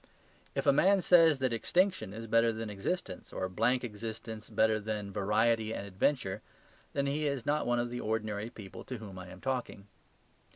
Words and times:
If 0.55 0.65
a 0.65 0.73
man 0.73 0.99
says 1.01 1.37
that 1.37 1.53
extinction 1.53 2.11
is 2.11 2.25
better 2.25 2.51
than 2.51 2.71
existence 2.71 3.31
or 3.31 3.47
blank 3.47 3.83
existence 3.83 4.49
better 4.49 4.79
than 4.79 5.13
variety 5.13 5.75
and 5.75 5.85
adventure, 5.85 6.41
then 6.93 7.05
he 7.05 7.27
is 7.27 7.45
not 7.45 7.67
one 7.67 7.77
of 7.77 7.91
the 7.91 8.01
ordinary 8.01 8.49
people 8.49 8.83
to 8.85 8.97
whom 8.97 9.19
I 9.19 9.27
am 9.27 9.41
talking. 9.41 9.85